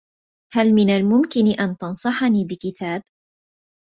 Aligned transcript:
هل 0.53 0.73
من 0.75 0.89
الممكن 0.89 1.47
أن 1.59 1.77
تنصحني 1.77 2.45
بكتاب؟ 2.45 3.03